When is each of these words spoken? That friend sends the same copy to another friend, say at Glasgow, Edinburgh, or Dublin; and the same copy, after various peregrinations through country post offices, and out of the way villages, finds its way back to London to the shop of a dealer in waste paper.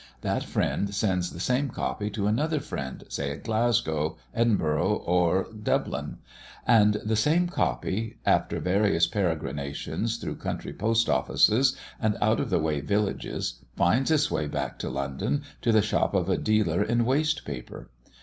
That 0.21 0.43
friend 0.43 0.91
sends 0.95 1.29
the 1.29 1.39
same 1.39 1.69
copy 1.69 2.09
to 2.09 2.25
another 2.25 2.59
friend, 2.59 3.03
say 3.07 3.31
at 3.31 3.43
Glasgow, 3.43 4.17
Edinburgh, 4.33 4.95
or 5.05 5.45
Dublin; 5.53 6.17
and 6.65 6.95
the 7.05 7.15
same 7.15 7.47
copy, 7.47 8.17
after 8.25 8.59
various 8.59 9.05
peregrinations 9.05 10.17
through 10.17 10.37
country 10.37 10.73
post 10.73 11.07
offices, 11.07 11.77
and 12.01 12.17
out 12.19 12.39
of 12.39 12.49
the 12.49 12.57
way 12.57 12.81
villages, 12.81 13.63
finds 13.75 14.09
its 14.09 14.31
way 14.31 14.47
back 14.47 14.79
to 14.79 14.89
London 14.89 15.43
to 15.61 15.71
the 15.71 15.83
shop 15.83 16.15
of 16.15 16.29
a 16.29 16.37
dealer 16.39 16.81
in 16.81 17.05
waste 17.05 17.45
paper. 17.45 17.91